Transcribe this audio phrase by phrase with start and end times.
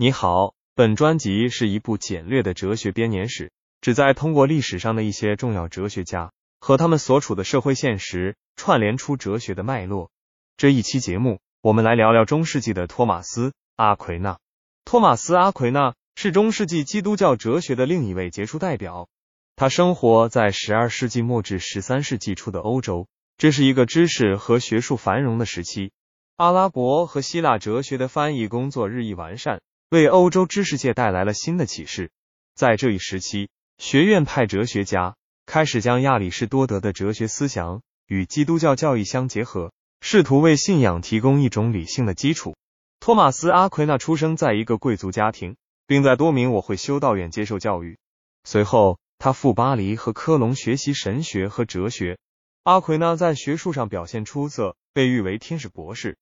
[0.00, 3.50] 你好，本专辑是一部简略的哲学编年史，
[3.80, 10.12] 旨在通过历史上的一些重要哲学家和他们所处的社会现实，串联出哲学的脉络。
[10.56, 14.38] 这一期节目，我们来聊聊中世纪的托马斯·阿奎那。
[14.84, 19.08] 托马斯·阿奎那是中世纪基督教哲学的另一位杰出代表，
[19.56, 25.90] 他生活在十二世纪末至十三世纪初的欧洲，这是一个知识和学术繁荣的时期。
[26.36, 29.60] 阿拉伯和希腊哲学的翻译工作日益完善。
[29.90, 32.10] 为欧洲知识界带来了新的启示。
[32.54, 33.48] 在这一时期，
[33.78, 42.54] 学院派哲学家开始将亚里士多德的哲学思想与基督教教义相结合，试图为信仰提供一种理性的基础。
[43.00, 45.56] 托马斯·阿奎那出生在一个贵族家庭，
[45.86, 47.96] 并在多名我会修道院接受教育。
[48.44, 52.18] 随后，他赴巴黎和科隆学习神学和哲学。
[52.64, 56.18] 阿奎那在学术上表现出色，被誉为天使博士。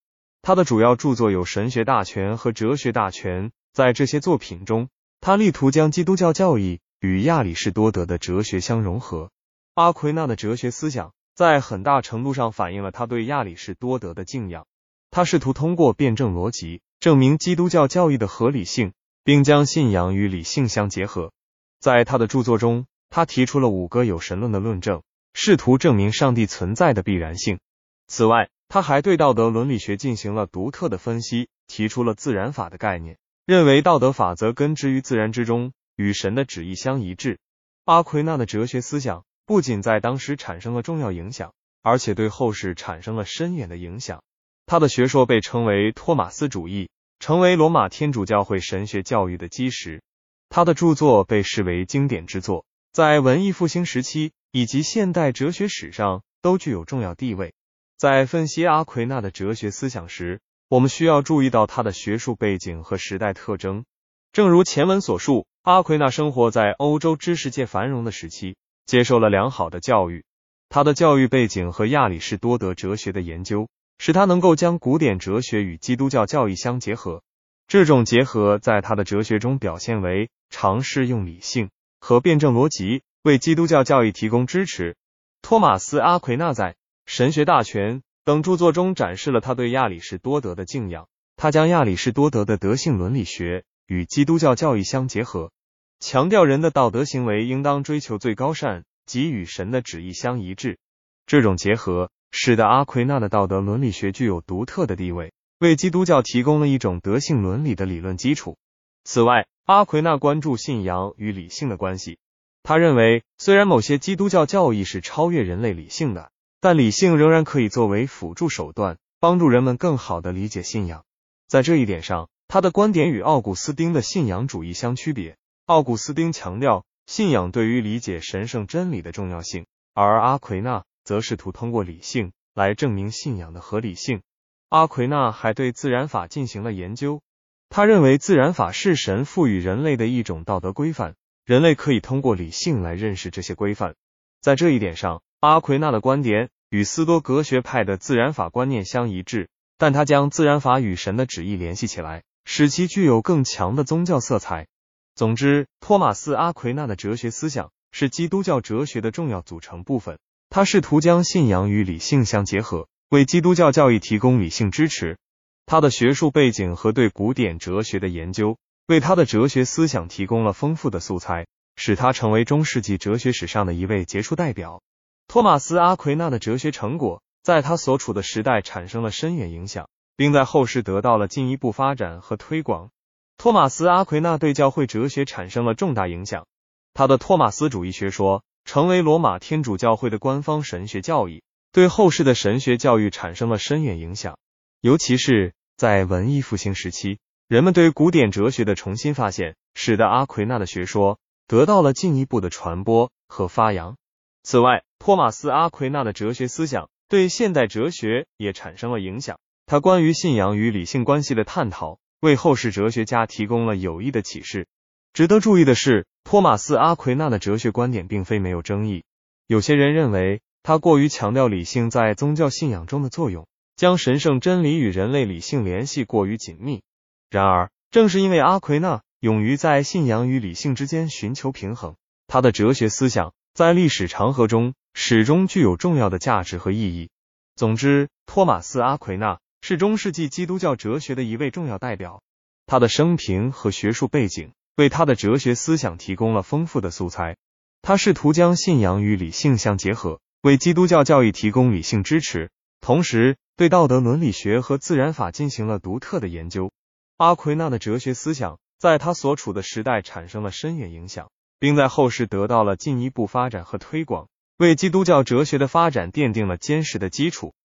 [0.47, 3.49] 他的主要著作有《神学大全》和《哲学大全》。
[3.73, 4.89] 在这些作品中，
[5.21, 9.33] 他力图将基督教教义与亚里士多德的哲学相融合。
[9.75, 14.69] 阿奎那的哲学思想在很大程度上反映了他对亚里士多德的敬仰。
[15.11, 18.93] 他试图通过辩证逻辑证明基督教教义的合理性，
[19.25, 21.33] 并将信仰与理性相结合。
[21.81, 25.03] 在他的著作中，他提出了五个有神论的论证，
[25.35, 27.59] 试图证明上帝存在的必然性。
[28.07, 33.17] 此外，他还对道德伦理学进行了独特的分析，提出了自然法的概念。
[33.45, 37.39] 认为道德法则根植于自然之中，与神的旨意相一致。
[37.85, 44.25] 阿奎那的哲学思想不仅在当时产生了重要影响，而且对后世产生了深远的影响。
[44.67, 50.03] 他的学说被称为托马斯主义，成为罗马天主教会神学教育的基石。
[50.49, 57.55] 他的著作被视为经典之作，在文艺复兴时期以及现代哲学史上都具有重要地位。
[57.97, 63.87] 在分析阿奎那的哲学思想时，我们需要注意到他的学术背景和时代特征。
[64.33, 70.27] 正如前文所述，阿奎那生活在欧洲知识界繁荣的时期，接受了良好的教育。
[70.69, 77.23] 他的教育背景和亚里士多德哲学的研究，使他能够将古典哲学与基督教教义相结合。
[77.67, 84.97] 这种结合在他的哲学中表现为尝试用理性和辩证逻辑为基督教教义提供支持。
[85.41, 86.73] 托马斯·阿奎那在
[87.07, 88.01] 《神学大全》。
[88.25, 91.07] 等著作中展示了他对亚里士多德的敬仰。
[91.37, 95.53] 他将亚里士多德的德性伦理学与基督教教义相结合，
[96.01, 100.79] 强调人的道德行为应当追求最高善，及与神的旨意相一致。
[101.25, 108.57] 这种结合使得阿奎那的道德伦理学具有独特的地位，为基督教提供了一种德性伦理的理论基础。
[109.05, 112.19] 此外，阿奎那关注信仰与理性的关系。
[112.65, 116.33] 他认为，虽然某些基督教教义是超越人类理性的。
[116.67, 121.05] 但理性仍然可以作为辅助手段，帮助人们更好的理解信仰。
[121.47, 125.37] 在这一点上，他的观点与奥古斯丁的信仰主义相区别。
[125.67, 134.23] 奥古斯丁强调信仰对于理解神圣真理的重要性，而阿奎那则试图通过理性来证明信仰的合理性。
[134.69, 137.23] 阿奎那还对自然法进行了研究，
[137.69, 143.95] 他认为自然法是神赋予人类的一种道德规范，人类可以通过理性来认识这些规范。
[144.41, 146.51] 在这一点上，阿奎那的观点。
[146.69, 149.49] 与斯多格学派的自然法观念相一致，
[149.79, 154.67] 但他将自然法与神的旨意联系起来，使其具有更强的宗教色彩。
[155.15, 160.19] 总之，托马斯·阿奎那的哲学思想是基督教哲学的重要组成部分。
[160.51, 165.19] 他试图将信仰与理性相结合，为基督教教义提供理性支持。
[165.67, 174.83] 他的学术背景和对古典哲学的研究，为他的哲学思想提供了丰富的素材，使他成为中世纪哲学史上的一位杰出代表。
[175.29, 182.91] 托马斯·阿奎那的哲学成果在他所处的时代产生了深远影响，并在后世得到了进一步发展和推广。
[183.37, 186.47] 托马斯·阿奎那对教会哲学产生了重大影响，
[186.95, 194.39] 他的托马斯主义学说成为罗马天主教会的官方神学教义，对后世的神学教育产生了深远影响。
[194.81, 197.19] 尤其是在文艺复兴时期，
[197.49, 203.97] 人们对古典哲学的重新发现，使得阿奎那的学说得到了进一步的传播和发扬。
[204.43, 209.39] 此外，托马斯·阿奎那的哲学思想对现代哲学也产生了影响。
[209.67, 214.67] 他关于信仰与理性关系的探讨，为后世哲学家提供了有益的启示。
[215.13, 219.05] 值得注意的是，托马斯·阿奎那的哲学观点并非没有争议。
[219.47, 223.47] 有些人认为他过于强调理性在宗教信仰中的作用，
[223.77, 226.83] 将神圣真理与人类理性联系过于紧密。
[227.31, 231.97] 然而，正是因为阿奎那勇于在信仰与理性之间寻求平衡，
[232.27, 233.33] 他的哲学思想。
[233.55, 237.11] 在历史长河中，始终具有重要的价值和意义。
[237.55, 242.23] 总之，托马斯·阿奎那是中世纪基督教哲学的一位重要代表。
[242.65, 247.37] 他的生平和学术背景为他的哲学思想提供了丰富的素材。
[247.83, 252.51] 他试图将信仰与理性相结合，为基督教教义提供理性支持，
[252.81, 256.73] 同时对道德伦理学和自然法进行了独特的研究。
[257.19, 264.29] 阿奎那的哲学思想在他所处的时代产生了深远影响，并在后世得到了进一步发展和推广，
[264.59, 267.55] 为基督教哲学的发展奠定了坚实的基础。